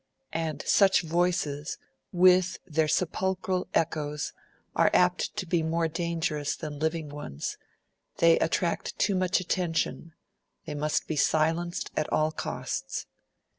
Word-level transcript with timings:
And 0.33 0.63
such 0.65 1.03
voices, 1.03 1.77
with 2.11 2.57
their 2.65 2.87
sepulchral 2.87 3.67
echoes, 3.75 4.33
are 4.75 4.89
apt 4.95 5.35
to 5.37 5.45
be 5.45 5.61
more 5.61 5.87
dangerous 5.87 6.55
than 6.55 6.79
living 6.79 7.07
ones; 7.07 7.59
they 8.17 8.39
attract 8.39 8.97
too 8.97 9.13
much 9.13 9.39
attention; 9.39 10.13
they 10.65 10.73
must 10.73 11.05
be 11.05 11.15
silenced 11.17 11.91
at 11.95 12.11
all 12.11 12.31
costs. 12.31 13.05